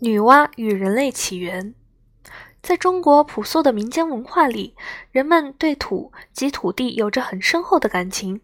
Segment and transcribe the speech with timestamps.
[0.00, 1.74] 女娲与人类起源，
[2.62, 4.76] 在中国朴素的民间文化里，
[5.10, 8.40] 人们对土及土地有着很深厚的感情。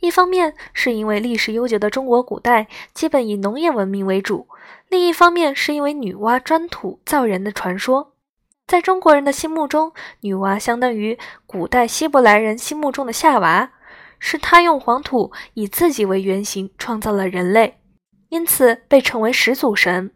[0.00, 4.48] 一方面是因为历史悠久的中国古代基本以农业文明为主，
[4.88, 8.12] 另一方面是因为女娲钻土造人的传说。
[8.66, 9.92] 在中国人的心目中，
[10.22, 11.16] 女娲相当于
[11.46, 13.70] 古代希伯来人心目中的夏娃，
[14.18, 17.78] 是她用黄土以自己为原型创造了人类，
[18.28, 20.10] 因此被称为始祖神。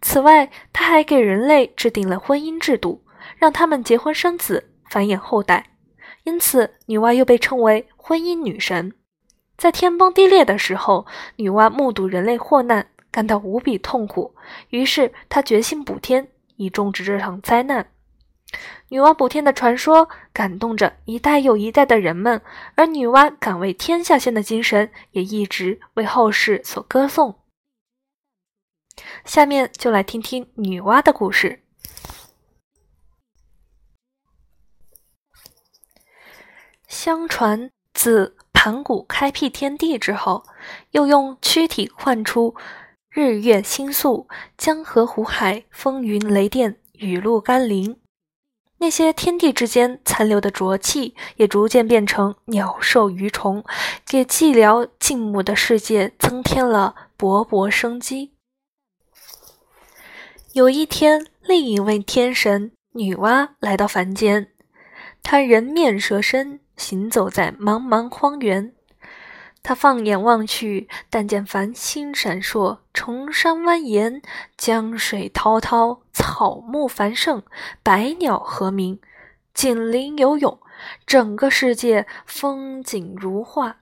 [0.00, 3.04] 此外，他还给人类制定了婚姻制度，
[3.36, 5.66] 让他们结婚生子，繁衍后代。
[6.24, 8.92] 因此，女娲又被称为婚姻女神。
[9.56, 11.06] 在天崩地裂的时候，
[11.36, 14.34] 女娲目睹人类祸难，感到无比痛苦，
[14.70, 17.86] 于是她决心补天，以终止这场灾难。
[18.88, 22.40] 女娲补天的传说感动着一代又一代的人们，
[22.74, 27.34] 而女娲敢为天下先的精神也一直为后世所歌颂。
[29.24, 31.62] 下面就来听听女娲的故事。
[36.86, 40.44] 相传，自盘古开辟天地之后，
[40.92, 42.54] 又用躯体唤出
[43.10, 48.00] 日月星宿、江河湖海、风云雷电、雨露甘霖，
[48.78, 53.64] 那些天地之间残留的浊气，也逐渐变成鸟兽鱼虫，
[54.06, 58.33] 给寂寥静穆的世界增添了勃勃生机。
[60.54, 64.52] 有一天，另一位天神女娲来到凡间。
[65.20, 68.72] 她人面蛇身，行走在茫茫荒原。
[69.64, 74.22] 她放眼望去，但见繁星闪烁，崇山蜿蜒，
[74.56, 77.42] 江水滔滔，草木繁盛，
[77.82, 79.00] 百鸟和鸣，
[79.52, 80.60] 锦鳞游泳，
[81.04, 83.78] 整个世界风景如画。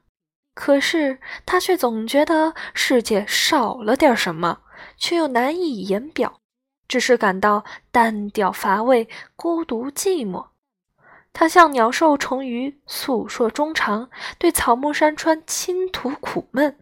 [0.55, 4.61] 可是，她却总觉得世界少了点什么，
[4.97, 6.39] 却又难以言表。
[6.93, 10.49] 只是感到单调乏味、孤独寂寞。
[11.33, 16.79] 他向鸟兽虫鱼诉说衷肠，对草木山川倾吐苦闷，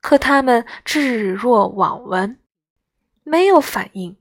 [0.00, 2.38] 可他们置若罔闻，
[3.24, 4.16] 没有反应。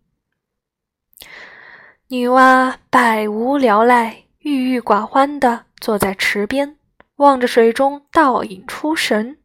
[2.07, 6.75] 女娲百无聊赖、郁郁寡欢地坐在池边，
[7.18, 9.38] 望着水中倒影出神。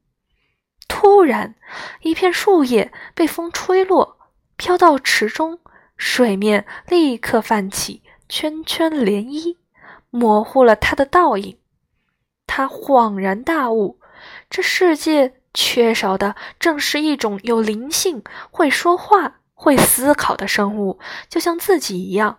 [0.88, 1.54] 突然，
[2.00, 4.16] 一片树叶被风吹落，
[4.56, 5.60] 飘到池中。
[5.96, 9.56] 水面立刻泛起圈圈涟漪，
[10.10, 11.58] 模糊了他的倒影。
[12.46, 13.98] 他恍然大悟：
[14.50, 22.38] 这世界缺少的正是一种有灵性、会说话、会思考的生物，就像自己一样。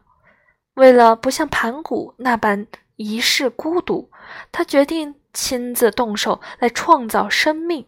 [0.75, 2.67] 为了不像盘古那般
[2.97, 4.11] 一世孤独，
[4.51, 7.87] 他决定亲自动手来创造生命。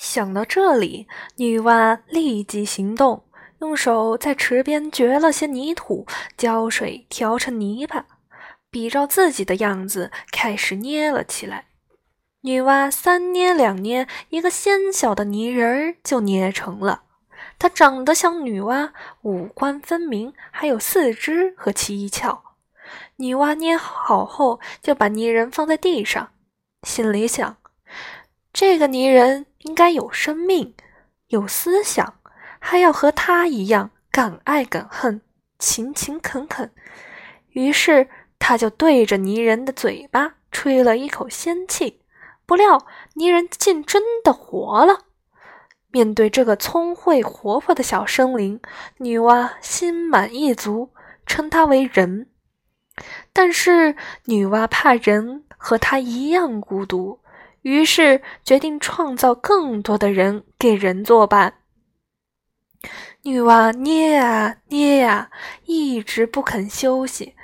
[0.00, 1.06] 想到这里，
[1.36, 3.22] 女娲立即行动，
[3.58, 6.06] 用手在池边掘了些泥土，
[6.38, 8.06] 浇水调成泥巴，
[8.70, 11.66] 比照自己的样子开始捏了起来。
[12.40, 17.02] 女娲三捏两捏，一个纤小的泥人儿就捏成了。
[17.58, 22.38] 他长得像女娲，五官分明，还有四肢和七窍。
[23.16, 26.30] 女娲捏好后，就把泥人放在地上，
[26.84, 27.58] 心里想：
[28.50, 29.44] 这个泥人。
[29.60, 30.74] 应该有生命，
[31.28, 32.20] 有思想，
[32.58, 35.20] 还要和他一样敢爱敢恨、
[35.58, 36.72] 勤勤恳恳。
[37.50, 42.02] 于是，他就对着泥人的嘴巴吹了一口仙气，
[42.46, 45.04] 不料泥人竟真的活了。
[45.92, 48.60] 面对这个聪慧活泼的小生灵，
[48.98, 50.90] 女娲心满意足，
[51.26, 52.30] 称他为人。
[53.32, 57.19] 但是，女娲怕人和她一样孤独。
[57.62, 61.54] 于是决定创造更多的人给人作伴。
[63.22, 65.30] 女娲捏呀捏呀，
[65.66, 67.34] 一直不肯休息。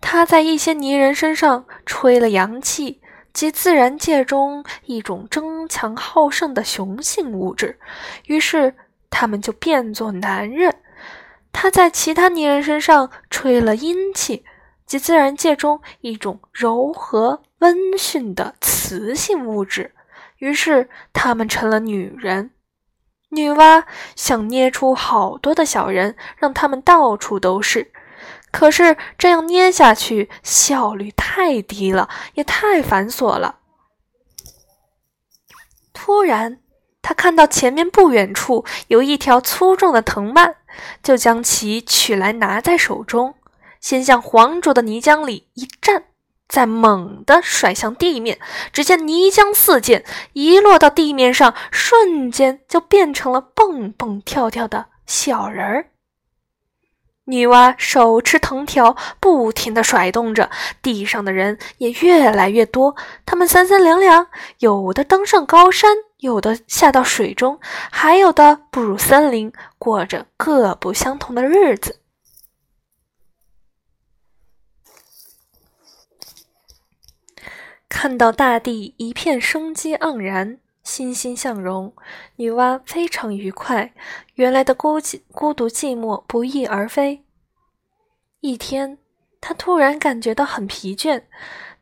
[0.00, 3.00] 她在一些泥人身上吹了阳气，
[3.32, 7.78] 即自然界中一种争强好胜的雄性物质，
[8.26, 8.74] 于是
[9.10, 10.74] 他们就变作男人。
[11.52, 14.44] 她在其他泥人身上吹了阴气。
[14.86, 19.94] 即自然界中一种柔和温驯的雌性物质，
[20.36, 22.50] 于是他们成了女人。
[23.30, 23.84] 女娲
[24.14, 27.90] 想捏出好多的小人，让他们到处都是。
[28.52, 33.60] 可是这样捏下去效率太低了，也太繁琐了。
[35.94, 36.60] 突然，
[37.00, 40.56] 他看到前面不远处有一条粗壮的藤蔓，
[41.02, 43.34] 就将其取来拿在手中。
[43.80, 46.04] 先向黄浊的泥浆里一站，
[46.48, 48.38] 再猛地甩向地面，
[48.72, 55.86] 只见泥浆四溅，一落到地面上，瞬间就变成了蹦蹦跳跳的小人儿。
[57.26, 60.50] 女娲手持藤条，不停地甩动着，
[60.82, 62.94] 地上的人也越来越多。
[63.24, 64.26] 他们三三两两，
[64.58, 67.58] 有的登上高山，有的下到水中，
[67.90, 72.00] 还有的步入森林，过着各不相同的日子。
[77.96, 80.58] 看到大地一片生机盎然。
[80.82, 81.94] 欣欣向荣，
[82.34, 83.94] 女娲非常愉快。
[84.34, 87.24] 原来的孤寂、孤独、寂寞不翼而飞。
[88.40, 88.98] 一天，
[89.40, 91.22] 她突然感觉到很疲倦，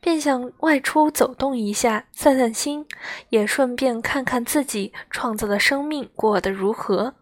[0.01, 2.87] 便想外出走动一下，散散心，
[3.31, 7.15] 也顺便看看自己创造的生命过得如何。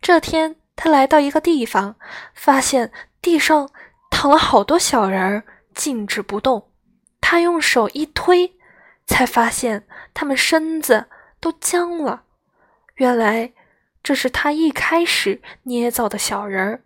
[0.00, 1.96] 这天，她来到一个地方，
[2.34, 2.90] 发现
[3.20, 3.68] 地上
[4.10, 5.44] 躺了好多小人儿，
[5.74, 6.71] 静止不动。
[7.32, 8.58] 他用手一推。
[9.04, 11.06] 才发现他们身子
[11.40, 12.24] 都僵了，
[12.94, 13.52] 原来
[14.02, 16.84] 这是他一开始捏造的小人儿。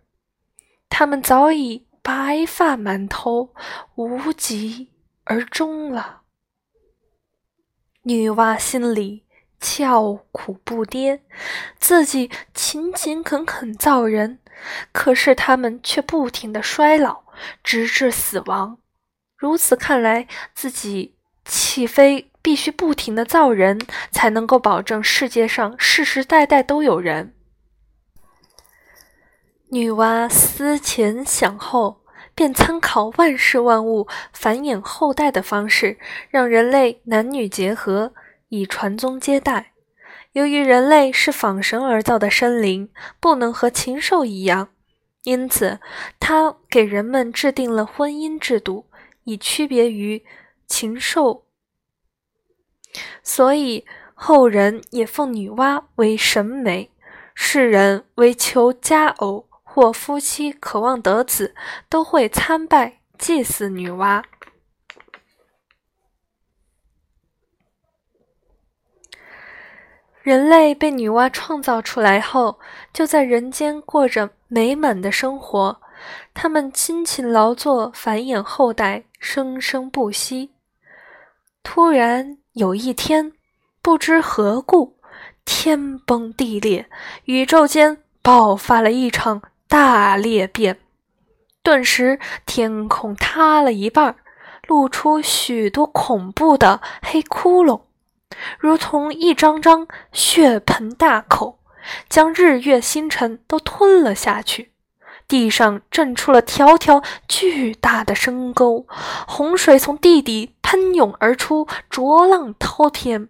[0.89, 3.53] 他们早已白发满头，
[3.95, 4.91] 无疾
[5.25, 6.23] 而终了。
[8.01, 9.25] 女娲心里
[9.59, 11.21] 叫苦不迭，
[11.77, 14.39] 自己勤勤恳恳造人，
[14.91, 17.25] 可是他们却不停的衰老，
[17.63, 18.79] 直至死亡。
[19.37, 21.13] 如此看来，自己。
[21.49, 23.79] 岂非必须不停的造人，
[24.11, 27.33] 才能够保证世界上世世代代都有人？
[29.69, 32.01] 女娲思前想后，
[32.35, 35.97] 便参考万事万物繁衍后代的方式，
[36.29, 38.11] 让人类男女结合，
[38.49, 39.71] 以传宗接代。
[40.33, 42.89] 由于人类是仿神而造的生灵，
[43.21, 44.67] 不能和禽兽一样，
[45.23, 45.79] 因此
[46.19, 48.86] 她给人们制定了婚姻制度，
[49.27, 50.25] 以区别于。
[50.69, 51.45] 禽兽，
[53.23, 56.91] 所以后人也奉女娲为神媒，
[57.33, 61.55] 世人为求佳偶或夫妻渴望得子，
[61.87, 64.25] 都会参拜祭祀女娲。
[70.21, 72.59] 人类被女娲创造出来后，
[72.91, 75.81] 就在人间过着美满的生活，
[76.33, 80.51] 他们辛勤劳作，繁衍后代，生生不息。
[81.63, 83.33] 突然有一天，
[83.81, 84.97] 不知何故，
[85.45, 86.87] 天崩地裂，
[87.25, 90.79] 宇宙间爆发了一场大裂变。
[91.61, 94.15] 顿时，天空塌了一半，
[94.67, 97.81] 露出许多恐怖的黑窟窿，
[98.57, 101.59] 如同一张张血盆大口，
[102.07, 104.71] 将日月星辰都吞了下去。
[105.27, 108.85] 地上震出了条条巨大的深沟，
[109.27, 113.27] 洪水从地底喷涌而出，浊浪滔天；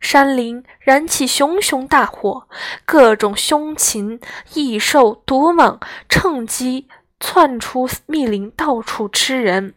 [0.00, 2.48] 山林燃起熊熊大火，
[2.86, 4.18] 各种凶禽
[4.54, 5.78] 异兽、毒蟒
[6.08, 6.88] 趁机
[7.20, 9.74] 窜出密林，到处吃人。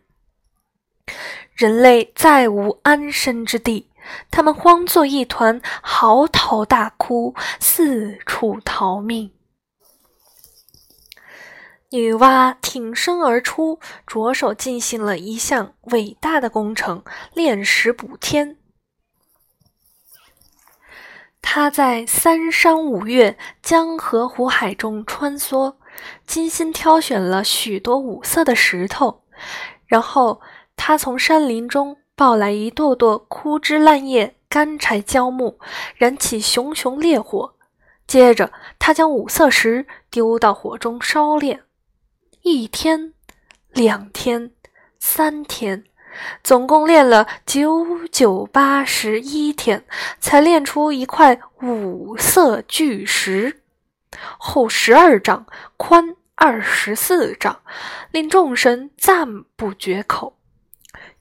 [1.53, 3.89] 人类再无安身之地，
[4.31, 9.31] 他们慌作一团，嚎啕大哭，四处逃命。
[11.91, 17.03] 女娲挺身而出，着手进行了一项伟大的工程——
[17.33, 18.57] 炼石补天。
[21.41, 25.77] 她在三山五岳、江河湖海中穿梭，
[26.27, 29.23] 精心挑选了许多五色的石头，
[29.87, 30.41] 然后
[30.75, 35.59] 她从山林中抱来一垛垛枯枝烂叶、干柴焦木，
[35.95, 37.55] 燃起熊熊烈火。
[38.05, 41.63] 接着，她将五色石丢到火中烧炼。
[42.49, 43.13] 一天，
[43.71, 44.49] 两天，
[44.97, 45.83] 三天，
[46.43, 49.85] 总共练了九九八十一天，
[50.19, 53.61] 才练出一块五色巨石，
[54.39, 55.45] 厚十二丈，
[55.77, 57.61] 宽二十四丈，
[58.09, 60.35] 令众神赞不绝口。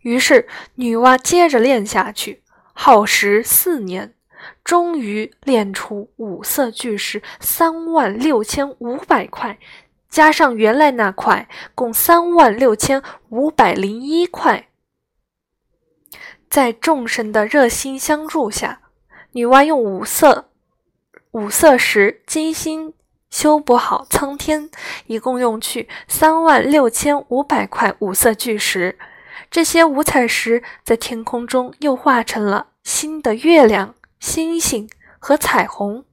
[0.00, 2.42] 于是，女娲接着练下去，
[2.72, 4.14] 耗时四年，
[4.64, 9.58] 终于练出五色巨石三万六千五百块。
[10.08, 14.68] 加上原来那块，共三万六千五百零一块。
[16.48, 18.80] 在众神的热心相助下，
[19.32, 20.50] 女娲用五色
[21.32, 22.94] 五色石精心
[23.30, 24.70] 修补好苍天，
[25.06, 28.98] 一共用去三万六千五百块五色巨石。
[29.50, 34.88] 这些五彩石在天空中又化成了新的月亮、星星
[35.18, 36.04] 和彩虹。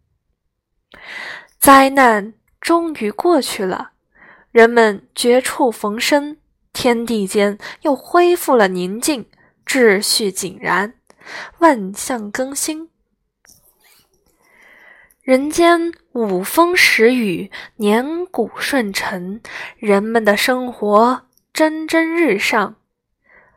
[1.58, 2.34] 灾难。
[2.65, 3.91] 终于过去了，
[4.51, 6.38] 人们绝处逢生，
[6.74, 7.05] 天。
[7.05, 9.29] 地间又恢复了宁静，
[9.67, 10.95] 秩序井然，
[11.60, 12.89] 万象更新。
[15.22, 19.41] 人间五风十雨，年谷顺承，
[19.77, 22.77] 人们的生活蒸蒸日上。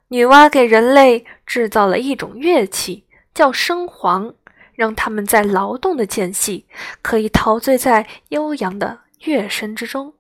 [0.08, 4.34] 女娲给人类制造了一种乐器，叫笙簧，
[4.78, 6.64] 让他们在劳动的间隙
[7.02, 10.14] 可以陶醉在悠扬的乐声之中。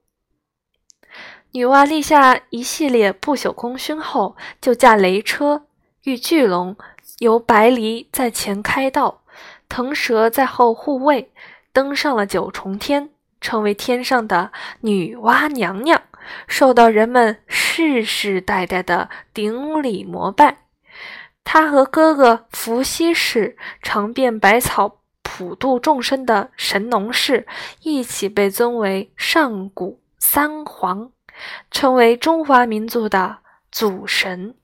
[1.52, 5.62] 女娲立下一系列不朽功勋后，就驾雷车，
[6.02, 6.76] 遇巨龙，
[7.20, 9.22] 由白狸在前开道。
[9.68, 11.30] 腾蛇在后护卫，
[11.72, 13.10] 登上了九重天，
[13.40, 14.50] 成为天上的
[14.80, 16.02] 女娲娘娘，
[16.48, 20.67] 受到人们世世代代的顶礼膜拜。
[21.50, 27.46] 他和哥哥伏羲氏尝遍百草普度众生的神农氏，
[27.80, 31.10] 一起被尊为上古三皇，
[31.70, 33.38] 成为中华民族的
[33.72, 34.56] 祖神。